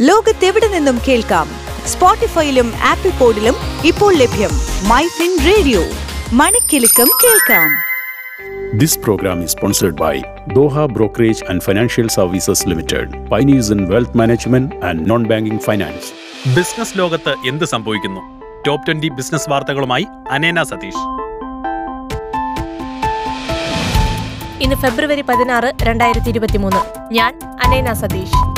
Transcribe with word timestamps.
ലോകത്തെവിടെ 0.00 0.68
നിന്നും 0.68 1.00
കേൾക്കാം? 1.08 1.48
സ്പോട്ടിഫൈയിലും 1.86 2.72
ആപ്പിൾ 2.84 3.10
പോഡിലും 3.10 3.54
ഇപ്പോൾ 3.84 4.14
ലഭ്യം 4.14 4.50
മൈ 4.88 5.06
ഫിൻ 5.06 5.38
റേഡിയോ. 5.46 5.80
മണിക്കെലക്കം 6.32 7.08
കേൾക്കാം. 7.24 7.70
This 8.78 8.94
program 8.98 9.38
is 9.44 9.52
sponsored 9.56 9.96
by 9.96 10.14
Doha 10.54 10.84
Brokerage 10.96 11.40
and 11.50 11.62
Financial 11.62 12.08
Services 12.20 12.60
Limited, 12.68 13.06
pioneers 13.32 13.70
in 13.74 13.80
wealth 13.92 14.12
management 14.14 14.84
and 14.88 15.10
non-banking 15.10 15.58
finance. 15.58 16.06
Business 16.56 16.98
ലോകത്ത് 16.98 17.34
എന്ത് 17.48 17.64
സംഭവിക്കുന്നു? 17.64 18.20
ടോപ്പ് 18.66 18.86
ട്വന്റി 18.86 19.08
ബിസിനസ് 19.08 19.50
വാർത്തകളുമായി 19.50 20.06
അനേന 20.30 20.62
സതീഷ്. 20.62 21.04
ഇന്ന് 24.62 24.76
ഫെബ്രുവരി 24.76 25.20
പതിനാറ് 25.20 25.72
രണ്ടായിരത്തി 25.82 26.28
ഇരുപത്തിമൂന്ന്. 26.28 27.14
ഞാൻ 27.14 27.38
അനേന 27.64 27.92
സതീഷ്. 27.92 28.57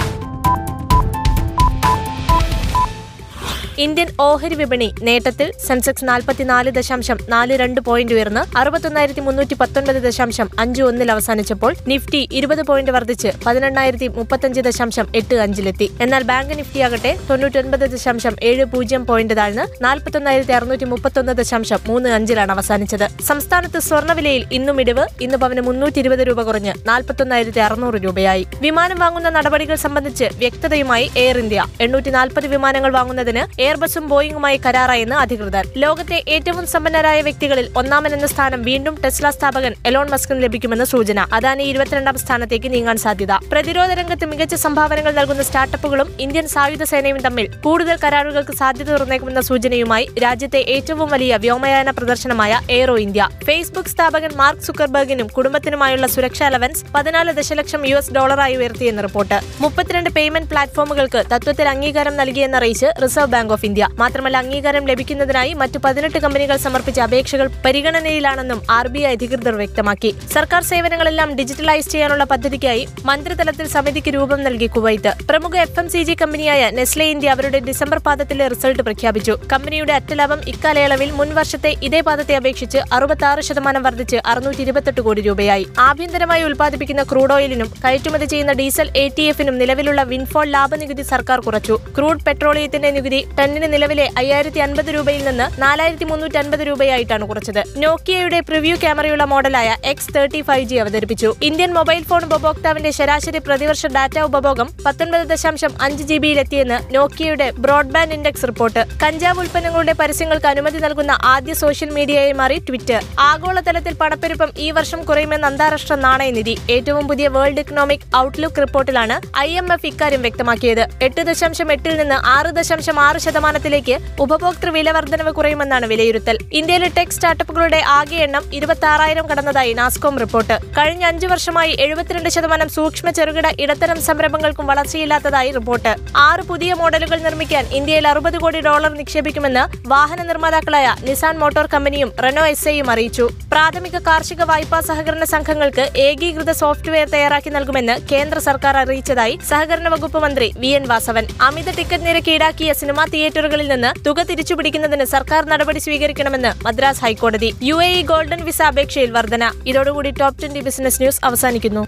ഇന്ത്യൻ 3.84 4.08
ഓഹരി 4.20 4.56
വിപണി 4.60 4.86
നേട്ടത്തിൽ 5.06 5.48
സെൻസെക്സ് 5.66 6.06
നാൽപ്പത്തിനാല് 6.08 6.70
ദശാംശം 6.78 7.18
നാല് 7.32 7.54
രണ്ട് 7.60 7.78
പോയിന്റ് 7.86 8.14
ഉയർന്ന് 8.16 8.42
അറുപത്തൊന്നായിരത്തി 8.60 9.22
മുന്നൂറ്റി 9.26 9.56
പത്തൊൻപത് 9.60 9.98
ദശാംശം 10.06 10.48
അഞ്ച് 10.62 10.82
ഒന്നിൽ 10.88 11.10
അവസാനിച്ചപ്പോൾ 11.14 11.72
നിഫ്റ്റി 11.92 12.20
ഇരുപത് 12.38 12.62
പോയിന്റ് 12.70 12.92
വർദ്ധിച്ച് 12.96 13.30
പതിനെണ്ണായിരത്തി 13.46 14.08
മുപ്പത്തഞ്ച് 14.18 14.62
ദശാംശം 14.68 15.06
എട്ട് 15.20 15.36
അഞ്ചിലെത്തി. 15.44 15.86
എന്നാൽ 16.06 16.24
ബാങ്ക് 16.30 16.52
നിഫ്റ്റി 16.58 16.82
ആകട്ടെ 16.86 17.12
തൊണ്ണൂറ്റൊൻപത് 17.30 17.84
ദശാംശം 17.94 18.36
ഏഴ് 18.50 18.66
പൂജ്യം 18.74 19.04
പോയിന്റ് 19.10 19.36
താഴ്ന്ന് 19.40 19.66
നാൽപ്പത്തൊന്നായിരത്തി 19.86 20.54
അറുന്നൂറ്റി 20.58 20.88
മുപ്പത്തൊന്ന് 20.92 21.34
ദശാംശം 21.40 21.80
മൂന്ന് 21.88 22.10
അഞ്ചിലാണ് 22.18 22.54
അവസാനിച്ചത്. 22.56 23.06
സംസ്ഥാനത്ത് 23.30 23.80
സ്വർണവിലയിൽ 23.88 24.44
ഇന്നും 24.58 24.80
ഇടിവ് 24.84 25.06
ഇന്ന് 25.28 25.40
പവന് 25.44 25.64
മുന്നൂറ്റി 25.70 26.00
ഇരുപത് 26.04 26.24
രൂപ 26.30 26.40
കുറഞ്ഞ് 26.50 26.74
നാൽപ്പത്തൊന്നായിരത്തി 26.90 27.62
അറുന്നൂറ് 27.68 28.00
രൂപയായി. 28.06 28.46
വിമാനം 28.66 29.00
വാങ്ങുന്ന 29.04 29.30
നടപടികൾ 29.38 29.78
സംബന്ധിച്ച് 29.86 30.28
വ്യക്തതയുമായി 30.44 31.08
എയർ 31.24 31.38
ഇന്ത്യ. 31.44 31.64
എണ്ണൂറ്റി 31.86 32.12
നാൽപ്പത് 32.18 32.48
വിമാനങ്ങൾ 32.56 32.92
വാങ്ങുന്നതിന് 32.98 33.44
എയർബസും 33.70 34.04
ബോയിങ്ങുമായി 34.12 34.58
കരാറായെന്ന് 34.66 35.16
അധികൃതർ. 35.22 35.64
ലോകത്തെ 35.82 36.16
ഏറ്റവും 36.34 36.64
സമ്പന്നരായ 36.72 37.18
വ്യക്തികളിൽ 37.26 37.66
ഒന്നാമനെന്ന 37.80 38.26
സ്ഥാനം 38.32 38.60
വീണ്ടും 38.68 38.94
ടെസ്ല 39.04 39.30
സ്ഥാപകൻ 39.36 39.72
എലോൺ 39.88 40.06
മസ്കിന് 40.12 40.40
ലഭിക്കുമെന്ന് 40.44 40.86
സൂചന. 40.92 41.20
അദാനി 41.36 41.64
ഇരുപത്തിരണ്ടാം 41.72 42.16
സ്ഥാനത്തേക്ക് 42.22 42.68
നീങ്ങാൻ 42.74 42.96
സാധ്യത. 43.04 43.32
പ്രതിരോധ 43.52 43.90
രംഗത്ത് 44.00 44.26
മികച്ച 44.30 44.54
സംഭാവനകൾ 44.64 45.12
നൽകുന്ന 45.18 45.42
സ്റ്റാർട്ടപ്പുകളും 45.48 46.08
ഇന്ത്യൻ 46.24 46.46
സായുധ 46.54 46.82
സേനയും 46.92 47.20
തമ്മിൽ 47.26 47.46
കൂടുതൽ 47.66 47.98
കരാറുകൾക്ക് 48.04 48.56
സാധ്യത 48.62 48.88
തുറന്നേക്കുമെന്ന 48.94 49.42
സൂചനയുമായി 49.50 50.06
രാജ്യത്തെ 50.24 50.62
ഏറ്റവും 50.76 51.08
വലിയ 51.14 51.36
വ്യോമയാന 51.44 51.90
പ്രദർശനമായ 51.98 52.60
എയ്റോ 52.78 52.96
ഇന്ത്യ. 53.06 53.28
ഫേസ്ബുക്ക് 53.46 53.92
സ്ഥാപകൻ 53.94 54.34
മാർക്ക് 54.42 54.66
സുക്കർബർഗിനും 54.68 55.30
കുടുംബത്തിനുമായുള്ള 55.36 56.08
സുരക്ഷാ 56.16 56.46
അലവൻസ് 56.50 56.84
പതിനാല് 56.96 57.34
ദശലക്ഷം 57.40 57.84
യു 57.90 57.96
എസ് 58.02 58.12
ഡോളറായി 58.18 58.56
ഉയർത്തിയെന്ന് 58.62 59.04
റിപ്പോർട്ട്. 59.08 59.38
മുപ്പത്തിരണ്ട് 59.64 60.10
പേയ്മെന്റ് 60.18 60.50
പ്ലാറ്റ്ഫോമുകൾക്ക് 60.54 61.22
തത്വത്തിൽ 61.34 61.68
അംഗീകാരം 61.74 62.16
നൽകിയെന്നറിയിച്ച് 62.22 62.90
റിസർവ് 63.04 63.32
ബാങ്ക് 63.36 63.49
ഓഫ് 63.52 63.66
ഇന്ത്യ. 63.66 63.88
മാത്രമല്ല 63.98 64.36
അംഗീകാരം 64.36 64.86
ലഭിക്കുന്നതിനായി 64.86 65.52
മറ്റു 65.52 65.78
പതിനെട്ട് 65.78 66.18
കമ്പനികൾ 66.18 66.56
സമർപ്പിച്ച 66.56 67.00
അപേക്ഷകൾ 67.00 67.50
പരിഗണനയിലാണെന്നും 67.64 68.62
ആർ 68.70 68.88
ബി 68.88 68.98
ഐ 68.98 69.12
അധികൃതർ 69.12 69.54
വ്യക്തമാക്കി. 69.54 70.14
സർക്കാർ 70.32 70.62
സേവനങ്ങളെല്ലാം 70.62 71.34
ഡിജിറ്റലൈസ് 71.34 71.90
ചെയ്യാനുള്ള 71.90 72.24
പദ്ധതിക്കായി 72.24 72.88
മന്ത്രിതലത്തിൽ 73.04 73.66
സമിതിക്ക് 73.66 74.10
രൂപം 74.14 74.44
നൽകി 74.44 74.66
കുവൈത്ത്. 74.66 75.12
പ്രമുഖ 75.28 75.56
എഫ് 75.56 75.78
എം 75.80 75.88
സി 75.88 76.02
ജി 76.02 76.14
കമ്പനിയായ 76.22 76.70
നെസ്ലെ 76.70 77.04
ഇന്ത്യ 77.04 77.30
അവരുടെ 77.30 77.58
ഡിസംബർ 77.58 77.98
പാദത്തിലെ 77.98 78.48
റിസൾട്ട് 78.48 78.82
പ്രഖ്യാപിച്ചു. 78.82 79.36
കമ്പനിയുടെ 79.52 79.92
അറ്റലാഭം 79.92 80.40
ഇക്കാലയളവിൽ 80.48 81.10
മുൻ 81.10 81.34
വർഷത്തെ 81.34 81.76
ഇതേ 81.82 82.00
പാദത്തെ 82.00 82.36
അപേക്ഷിച്ച് 82.36 82.78
അറുപത്തി 82.92 83.24
ആറ് 83.24 83.40
ശതമാനം 83.40 83.82
വർദ്ധിച്ച് 83.82 84.16
അറുന്നൂറ്റി 84.26 84.62
ഇരുപത്തെട്ട് 84.62 85.00
കോടി 85.00 85.20
രൂപയായി. 85.20 85.66
ആഭ്യന്തരമായി 85.78 86.42
ഉൽപ്പാദിപ്പിക്കുന്ന 86.42 87.02
ക്രൂഡ് 87.02 87.32
ഓയിലിനും 87.32 87.68
കയറ്റുമതി 87.84 88.24
ചെയ്യുന്ന 88.24 88.52
ഡീസൽ 88.52 88.90
എ 88.96 89.08
ടി 89.08 89.22
എഫിനും 89.22 89.58
നിലവിലുള്ള 89.58 90.02
വിൻഫോൾ 90.02 90.46
ലാഭനികുതി 90.46 91.02
സർക്കാർ 91.02 91.40
കുറച്ചു. 91.40 91.78
ക്രൂഡ് 91.96 92.24
പെട്രോളിയത്തിന്റെ 92.24 92.90
നികുതി 92.90 93.26
ടണ്ണിന് 93.40 93.68
നിലവിലെ 93.72 94.06
അയ്യായിരത്തി 94.20 94.60
അൻപത് 94.64 94.88
രൂപയിൽ 94.94 95.22
നിന്ന് 95.26 95.44
നാലായിരത്തി 95.62 96.06
മുന്നൂറ്റി 96.10 96.38
അൻപത് 96.40 96.62
രൂപയായിട്ടാണ് 96.68 97.24
കുറച്ചത്. 97.28 97.60
നോക്കിയയുടെ 97.84 98.38
പ്രിവ്യൂ 98.48 98.74
ക്യാമറയുള്ള 98.82 99.24
മോഡലായ 99.32 99.68
എക്സ് 99.90 100.10
തേർട്ടി 100.16 100.40
ഫൈവ് 100.48 100.66
ജി 100.70 100.76
അവതരിപ്പിച്ചു. 100.82 101.28
ഇന്ത്യൻ 101.48 101.70
മൊബൈൽ 101.76 102.02
ഫോൺ 102.10 102.22
ഉപഭോക്താവിന്റെ 102.28 102.90
ശരാശരി 102.98 103.40
പ്രതിവർഷ 103.46 103.86
ഡാറ്റ 103.96 104.16
ഉപഭോഗം 104.28 104.68
പത്തൊൻപത് 104.86 105.24
ദശാംശം 105.32 105.72
അഞ്ച് 105.86 106.06
ജി 106.10 106.18
ബിയിലെത്തിയെന്ന് 106.24 106.78
നോക്കിയയുടെ 106.96 107.48
ബ്രോഡ്ബാൻഡ് 107.64 108.14
ഇൻഡെക്സ് 108.18 108.48
റിപ്പോർട്ട്. 108.50 108.82
കഞ്ചാവ് 109.04 109.40
ഉൽപ്പന്നങ്ങളുടെ 109.44 109.94
പരസ്യങ്ങൾക്ക് 110.00 110.48
അനുമതി 110.52 110.80
നൽകുന്ന 110.86 111.12
ആദ്യ 111.34 111.54
സോഷ്യൽ 111.62 111.90
മീഡിയയായി 111.98 112.34
മാറി 112.42 112.58
ട്വിറ്റർ 112.68 113.00
ആഗോളതലത്തിൽ 113.30 113.96
പണപ്പെരുപ്പം 114.02 114.52
ഈ 114.66 114.68
വർഷം 114.80 115.02
കുറയുമെന്ന് 115.10 115.48
അന്താരാഷ്ട്ര 115.50 115.98
നാണയനിധി 116.06 116.56
ഏറ്റവും 116.76 117.06
പുതിയ 117.12 117.28
വേൾഡ് 117.38 117.64
ഇക്കണോമിക് 117.64 118.06
ഔട്ട്ലുക്ക് 118.22 118.62
റിപ്പോർട്ടിലാണ് 118.66 119.18
ഐ 119.46 119.48
എം 119.62 119.68
എഫ് 119.76 119.88
ഇക്കാര്യം 119.92 120.22
വ്യക്തമാക്കിയത്. 120.28 120.84
എട്ട് 121.08 121.20
ദശാംശം 121.30 121.68
എട്ടിൽ 121.76 121.96
നിന്ന് 122.02 122.20
ആറ് 122.36 122.52
ദശാംശം 122.60 122.96
ആറ് 123.08 123.18
ശതമാനത്തിലേക്ക് 123.30 123.96
ഉപഭോക്തൃ 124.24 124.68
വില 124.76 124.90
വർധനവ് 124.90 125.32
കുറയുമെന്നാണ് 125.32 125.86
വിലയിരുത്തൽ. 125.86 126.36
ഇന്ത്യയിലെ 126.52 126.88
ടെക് 126.96 127.12
സ്റ്റാർട്ടപ്പുകളുടെ 127.16 127.80
ആകെ 127.96 128.16
എണ്ണം 128.26 128.44
ഇരുപത്തി 128.58 128.86
ആറായിരം 128.92 129.26
കടന്നതായി 129.30 129.72
നാസ്കോം 129.72 130.18
റിപ്പോർട്ട്. 130.18 130.54
കഴിഞ്ഞ 130.78 131.04
അഞ്ചു 131.04 131.26
വർഷമായി 131.26 131.72
എഴുപത്തിരണ്ട് 131.84 132.28
ശതമാനം 132.28 132.68
സൂക്ഷ്മ 132.68 133.10
ചെറുകിട 133.10 133.46
ഇടത്തരം 133.60 133.98
സംരംഭങ്ങൾക്കും 134.08 134.66
വളർച്ചയില്ലാത്തതായി 134.66 135.50
റിപ്പോർട്ട്. 135.50 135.92
ആറ് 136.16 136.42
പുതിയ 136.50 136.74
മോഡലുകൾ 136.80 137.18
നിർമ്മിക്കാൻ 137.26 137.66
ഇന്ത്യയിൽ 137.78 138.08
അറുപത് 138.08 138.38
കോടി 138.38 138.60
ഡോളർ 138.60 138.92
നിക്ഷേപിക്കുമെന്ന് 139.00 139.64
വാഹന 139.88 140.20
നിർമ്മാതാക്കളായ 140.22 140.96
നിസാൻ 141.08 141.38
മോട്ടോർ 141.38 141.68
കമ്പനിയും 141.74 142.12
റെനോ 142.24 142.46
എസ് 142.46 142.68
ഐയും 142.68 142.90
അറിയിച്ചു. 142.90 143.28
പ്രാഥമിക 143.52 143.98
കാർഷിക 143.98 144.42
വായ്പാ 144.42 144.80
സഹകരണ 144.80 145.24
സംഘങ്ങൾക്ക് 145.24 145.90
ഏകീകൃത 145.96 146.50
സോഫ്റ്റ്വെയർ 146.50 147.08
തയ്യാറാക്കി 147.08 147.50
നൽകുമെന്ന് 147.50 148.08
കേന്ദ്ര 148.08 148.38
സർക്കാർ 148.38 148.76
അറിയിച്ചതായി 148.76 149.38
സഹകരണ 149.48 149.88
വകുപ്പ് 149.88 150.18
മന്ത്രി 150.18 150.52
വി 150.58 150.66
എൻ 150.66 150.88
വാസവൻ. 150.88 151.26
അമിത 151.42 151.76
ടിക്കറ്റ് 151.76 152.06
നിരക്ക് 152.06 152.30
ഈടാക്കിയ 152.30 152.72
സിനിമാ 152.72 153.04
തിയേറ്ററുകളിൽ 153.04 153.68
നിന്ന് 153.68 154.04
തുക 154.06 154.22
തിരിച്ചുപിടിക്കുന്നതിന് 154.22 155.04
സർക്കാർ 155.04 155.46
നടപടി 155.46 155.78
സ്വീകരിക്കണമെന്ന് 155.78 156.64
മദ്രാസ് 156.64 157.00
ഹൈക്കോടതി. 157.00 157.54
U 157.62 157.82
A 157.82 157.88
E 157.88 158.02
golden 158.02 158.44
visa 158.44 158.62
അപേക്ഷയിൽ 158.62 159.10
വർധന. 159.10 159.52
ഇതോടുകൂടി 159.66 160.10
ടോപ് 160.10 160.42
ട്വന്റി 160.42 160.60
ബിസിനസ് 160.60 161.02
ന്യൂസ് 161.02 161.20
അവസാനിക്കുന്നു. 161.24 161.86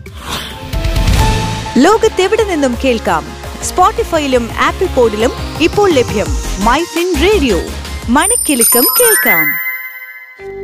ലോകത്തെവിടെ 1.79 2.45
നിന്നും 2.45 2.77
കേൾക്കാം? 2.85 3.27
സ്പോട്ടിഫൈയിലും 3.63 4.51
ആപ്പിൾ 4.61 4.87
പോഡിലും 4.87 5.33
ഇപ്പോൾ 5.61 5.91
ലഭ്യം. 5.91 6.27
My 6.65 6.81
fin 6.95 7.15
radio. 7.23 7.61
മണിക്കെലക്കം 8.09 8.87
കേൾക്കാം. 9.01 9.62